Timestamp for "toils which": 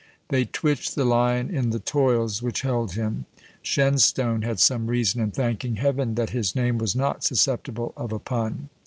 1.77-2.61